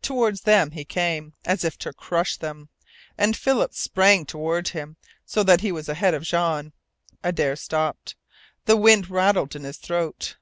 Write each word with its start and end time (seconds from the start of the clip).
Toward 0.00 0.38
them 0.38 0.70
he 0.70 0.86
came, 0.86 1.34
as 1.44 1.62
if 1.62 1.76
to 1.80 1.92
crush 1.92 2.38
them, 2.38 2.70
and 3.18 3.36
Philip 3.36 3.74
sprang 3.74 4.24
toward 4.24 4.68
him, 4.68 4.96
so 5.26 5.42
that 5.42 5.60
he 5.60 5.70
was 5.70 5.86
ahead 5.86 6.14
of 6.14 6.22
Jean. 6.22 6.72
Adare 7.22 7.56
stopped. 7.56 8.16
The 8.64 8.78
wind 8.78 9.10
rattled 9.10 9.54
in 9.54 9.64
his 9.64 9.76
throat. 9.76 10.36